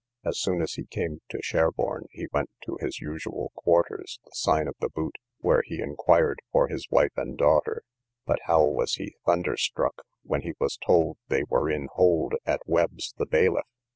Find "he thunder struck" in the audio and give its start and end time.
8.95-10.01